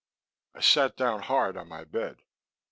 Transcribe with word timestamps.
I 0.55 0.61
sat 0.61 0.97
down 0.97 1.21
hard 1.21 1.55
on 1.55 1.67
my 1.67 1.83
bed. 1.83 2.23